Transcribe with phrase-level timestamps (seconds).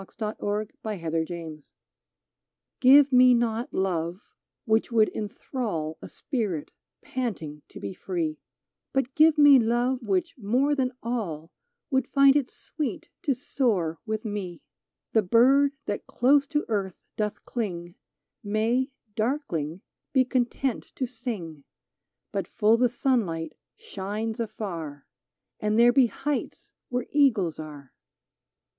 [0.01, 1.13] 140 "GIVE ME NOT
[1.61, 1.61] LOVE"
[2.83, 4.19] /'"^ IVE me not love
[4.65, 6.71] which would inthrall A spirit
[7.03, 8.39] panting to be free;
[8.93, 11.51] But give me love which more than all
[11.91, 14.63] Would find it sweet to soar with me!
[15.11, 17.93] The bird that close to earth doth cling,
[18.43, 19.83] May, darkling,
[20.13, 21.63] be content to sing.
[22.31, 25.05] But full the sunlight shines afar—
[25.61, 27.93] And there be heights where eagles are.